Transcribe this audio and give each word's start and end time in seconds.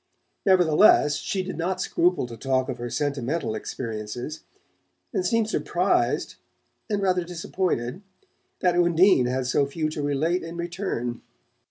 Nevertheless 0.47 1.17
she 1.17 1.43
did 1.43 1.59
not 1.59 1.79
scruple 1.79 2.25
to 2.25 2.35
talk 2.35 2.69
of 2.69 2.79
her 2.79 2.89
sentimental 2.89 3.53
experiences, 3.53 4.39
and 5.13 5.23
seemed 5.23 5.47
surprised, 5.47 6.37
and 6.89 7.03
rather 7.03 7.23
disappointed, 7.23 8.01
that 8.61 8.73
Undine 8.73 9.27
had 9.27 9.45
so 9.45 9.67
few 9.67 9.89
to 9.89 10.01
relate 10.01 10.41
in 10.41 10.57
return. 10.57 11.21